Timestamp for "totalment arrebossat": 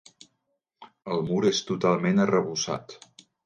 1.69-3.01